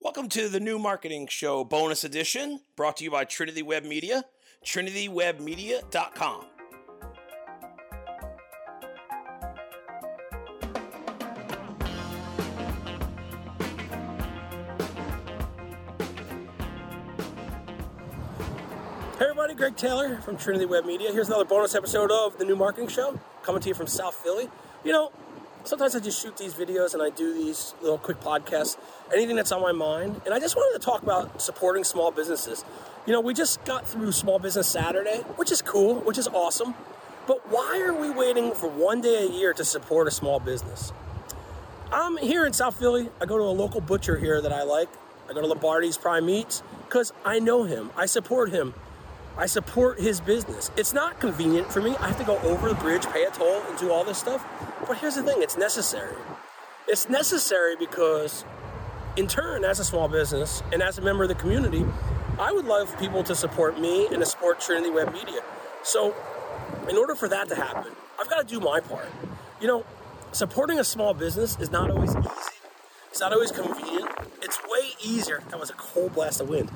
[0.00, 4.22] Welcome to the new marketing show bonus edition brought to you by Trinity Web Media,
[4.64, 6.44] trinitywebmedia.com.
[19.18, 21.12] Hey everybody, Greg Taylor from Trinity Web Media.
[21.12, 24.48] Here's another bonus episode of the new marketing show coming to you from South Philly.
[24.84, 25.10] You know,
[25.68, 28.78] sometimes I just shoot these videos and I do these little quick podcasts,
[29.12, 30.22] anything that's on my mind.
[30.24, 32.64] And I just wanted to talk about supporting small businesses.
[33.06, 36.74] You know, we just got through Small Business Saturday, which is cool, which is awesome.
[37.26, 40.92] But why are we waiting for one day a year to support a small business?
[41.92, 43.10] I'm here in South Philly.
[43.20, 44.88] I go to a local butcher here that I like.
[45.28, 47.90] I go to Lombardi's Prime Meats because I know him.
[47.94, 48.72] I support him.
[49.38, 50.72] I support his business.
[50.76, 51.94] It's not convenient for me.
[52.00, 54.44] I have to go over the bridge, pay a toll, and do all this stuff.
[54.84, 56.16] But here's the thing it's necessary.
[56.88, 58.44] It's necessary because,
[59.16, 61.84] in turn, as a small business and as a member of the community,
[62.40, 65.40] I would love people to support me and to support Trinity Web Media.
[65.84, 66.16] So,
[66.88, 69.06] in order for that to happen, I've got to do my part.
[69.60, 69.84] You know,
[70.32, 72.58] supporting a small business is not always easy.
[73.10, 74.10] It's not always convenient.
[74.42, 75.42] It's way easier.
[75.50, 76.70] That was a cold blast of wind.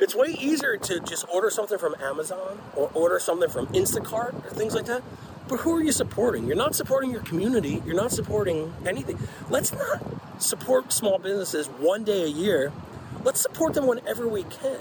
[0.00, 4.50] It's way easier to just order something from Amazon or order something from Instacart or
[4.50, 5.02] things like that.
[5.48, 6.46] But who are you supporting?
[6.46, 7.82] You're not supporting your community.
[7.86, 9.18] You're not supporting anything.
[9.48, 10.02] Let's not
[10.38, 12.72] support small businesses one day a year.
[13.24, 14.78] Let's support them whenever we can.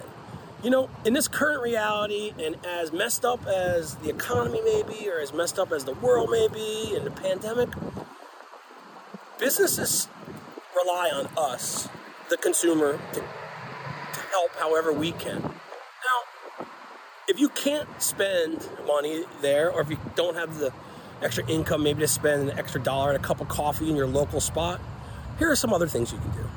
[0.64, 5.08] You know, in this current reality, and as messed up as the economy may be,
[5.10, 7.70] or as messed up as the world may be, and the pandemic,
[9.40, 10.10] businesses
[10.76, 11.88] rely on us,
[12.30, 15.42] the consumer, to, to help however we can.
[15.42, 16.68] Now,
[17.28, 20.72] if you can't spend money there, or if you don't have the
[21.22, 24.08] extra income maybe to spend an extra dollar and a cup of coffee in your
[24.08, 24.80] local spot,
[25.40, 26.50] here are some other things you can do.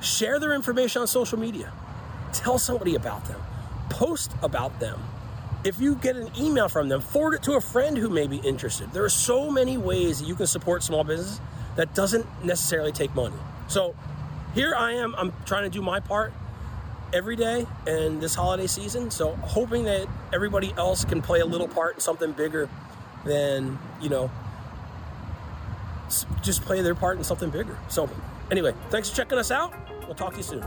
[0.00, 1.72] Share their information on social media.
[2.32, 3.40] Tell somebody about them.
[3.90, 5.00] Post about them.
[5.62, 8.38] If you get an email from them, forward it to a friend who may be
[8.38, 8.92] interested.
[8.92, 11.40] There are so many ways that you can support small business
[11.76, 13.36] that doesn't necessarily take money.
[13.68, 13.94] So
[14.54, 16.32] here I am, I'm trying to do my part
[17.12, 19.10] every day and this holiday season.
[19.10, 22.68] So hoping that everybody else can play a little part in something bigger
[23.24, 24.30] than, you know,
[26.42, 27.78] just play their part in something bigger.
[27.88, 28.08] So
[28.50, 29.74] anyway, thanks for checking us out.
[30.06, 30.64] We'll talk to you soon.